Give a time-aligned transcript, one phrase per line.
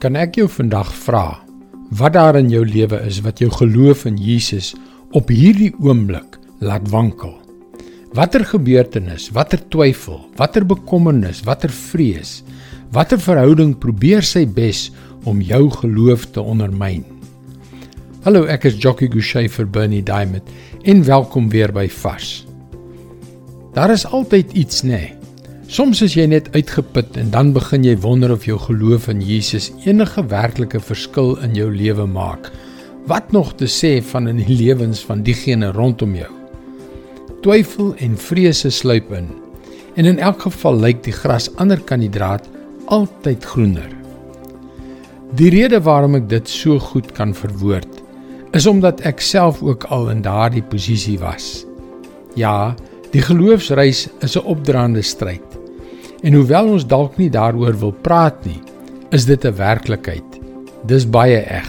[0.00, 1.26] Kan ek jou vandag vra
[1.98, 4.70] wat daar in jou lewe is wat jou geloof in Jesus
[5.12, 7.34] op hierdie oomblik laat wankel?
[8.16, 12.38] Watter gebeurtenis, watter twyfel, watter bekommernis, watter vrees,
[12.96, 14.86] watter verhouding probeer sy bes
[15.28, 17.04] om jou geloof te ondermyn?
[18.24, 20.48] Hallo, ek is Jockey Gouchee vir Bernie Diamond
[20.80, 22.38] en welkom weer by Fas.
[23.76, 24.96] Daar is altyd iets, nê?
[24.96, 25.19] Nee.
[25.70, 29.68] Soms is jy net uitgeput en dan begin jy wonder of jou geloof in Jesus
[29.84, 32.48] enige werklike verskil in jou lewe maak.
[33.06, 36.30] Wat nog te sê van in die lewens van diegene rondom jou?
[37.44, 39.28] Twyfel en vrese sluip in.
[39.94, 42.48] En in elk geval lyk die gras ander kan die draad
[42.90, 43.92] altyd groener.
[45.38, 48.02] Die rede waarom ek dit so goed kan verwoord,
[48.58, 51.62] is omdat ek self ook al in daardie posisie was.
[52.34, 52.74] Ja,
[53.14, 55.49] die geloofsreis is 'n opdraande stryd.
[56.20, 58.60] En hoewel ons dalk nie daaroor wil praat nie,
[59.10, 60.40] is dit 'n werklikheid.
[60.84, 61.68] Dis baie eg.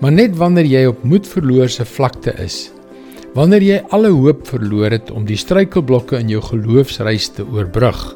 [0.00, 2.70] Maar net wanneer jy op moedverloorse vlakte is,
[3.34, 8.14] wanneer jy alle hoop verloor het om die struikelblokke in jou geloofsreis te oorbrug,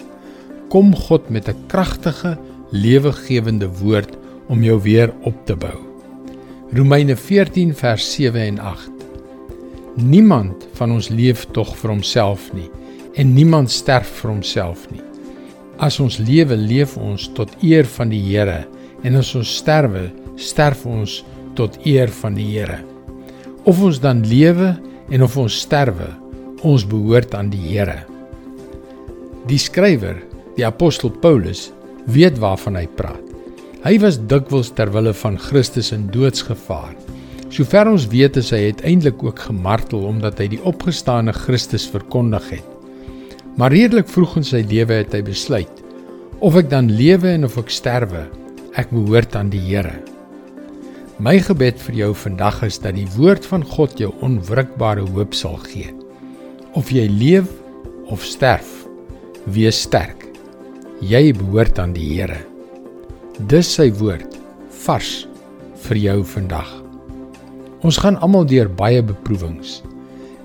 [0.69, 2.39] kom God met 'n kragtige,
[2.71, 4.17] lewegewende woord
[4.48, 5.79] om jou weer op te bou.
[6.73, 8.91] Romeine 14 vers 7 en 8.
[9.97, 12.71] Niemand van ons leef tog vir homself nie
[13.19, 15.03] en niemand sterf vir homself nie.
[15.83, 18.63] As ons lewe, leef ons tot eer van die Here
[19.03, 21.21] en as ons sterwe, sterf ons
[21.59, 22.81] tot eer van die Here.
[23.69, 24.73] Of ons dan lewe
[25.13, 26.09] en of ons sterwe,
[26.63, 28.03] ons behoort aan die Here.
[29.51, 30.21] Die skrywer,
[30.57, 31.71] die apostel Paulus,
[32.07, 33.23] weet waarvan hy praat.
[33.83, 36.95] Hy was dikwels ter wille van Christus in doodsgevaar.
[37.53, 42.72] Sover ons weet, is hy uiteindelik ook gemartel omdat hy die opgestane Christus verkondig het.
[43.61, 45.81] Maar redelik vroeg in sy lewe het hy besluit
[46.42, 48.25] of ek dan lewe en of ek sterwe,
[48.81, 49.95] ek behoort aan die Here.
[51.22, 55.55] My gebed vir jou vandag is dat die woord van God jou onwrikbare hoop sal
[55.68, 55.92] gee.
[56.74, 57.46] Of jy leef
[58.11, 58.73] of sterf,
[59.55, 60.24] wees sterk.
[61.05, 62.41] Jy behoort aan die Here.
[63.52, 64.35] Dis sy woord
[64.83, 65.12] vars
[65.85, 66.73] vir jou vandag.
[67.86, 69.80] Ons gaan almal deur baie beproewings.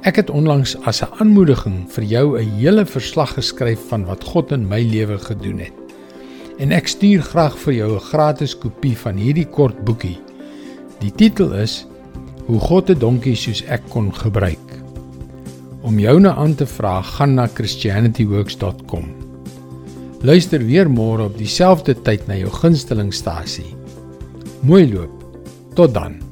[0.06, 4.52] Ek het onlangs as 'n aanmoediging vir jou 'n hele verslag geskryf van wat God
[4.52, 5.74] in my lewe gedoen het.
[6.60, 10.20] En ek stuur graag vir jou 'n gratis kopie van hierdie kort boekie.
[11.00, 11.86] Die titel is
[12.48, 14.68] Hoe God 'n donkie soos ek kon gebruik.
[15.82, 19.06] Om joune aan te vra, gaan na christianityworks.com.
[20.22, 23.76] Luister weer môre op dieselfde tyd na jou gunstelingstasie.
[24.62, 25.12] Mooi loop.
[25.74, 26.27] Tot dan.